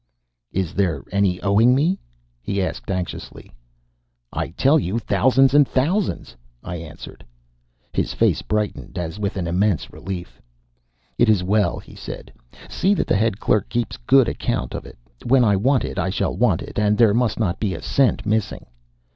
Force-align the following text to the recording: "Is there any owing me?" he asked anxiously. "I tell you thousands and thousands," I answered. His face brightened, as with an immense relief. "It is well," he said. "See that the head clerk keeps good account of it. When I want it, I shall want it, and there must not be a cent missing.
"Is 0.51 0.73
there 0.73 1.03
any 1.11 1.39
owing 1.43 1.75
me?" 1.75 1.99
he 2.41 2.59
asked 2.59 2.89
anxiously. 2.89 3.51
"I 4.33 4.47
tell 4.47 4.79
you 4.79 4.97
thousands 4.97 5.53
and 5.53 5.67
thousands," 5.67 6.35
I 6.63 6.77
answered. 6.77 7.23
His 7.93 8.11
face 8.11 8.41
brightened, 8.41 8.97
as 8.97 9.19
with 9.19 9.37
an 9.37 9.45
immense 9.45 9.93
relief. 9.93 10.41
"It 11.19 11.29
is 11.29 11.43
well," 11.43 11.77
he 11.77 11.93
said. 11.93 12.33
"See 12.67 12.95
that 12.95 13.05
the 13.05 13.15
head 13.15 13.39
clerk 13.39 13.69
keeps 13.69 13.97
good 13.97 14.27
account 14.27 14.73
of 14.73 14.87
it. 14.87 14.97
When 15.23 15.43
I 15.43 15.55
want 15.55 15.85
it, 15.85 15.99
I 15.99 16.09
shall 16.09 16.35
want 16.35 16.63
it, 16.63 16.79
and 16.79 16.97
there 16.97 17.13
must 17.13 17.39
not 17.39 17.59
be 17.59 17.75
a 17.75 17.81
cent 17.83 18.25
missing. 18.25 18.65